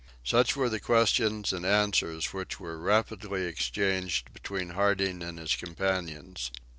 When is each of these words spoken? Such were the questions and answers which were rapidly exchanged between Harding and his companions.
Such 0.23 0.55
were 0.55 0.67
the 0.67 0.79
questions 0.79 1.53
and 1.53 1.63
answers 1.63 2.33
which 2.33 2.59
were 2.59 2.79
rapidly 2.79 3.45
exchanged 3.45 4.33
between 4.33 4.71
Harding 4.71 5.21
and 5.21 5.37
his 5.37 5.55
companions. 5.55 6.49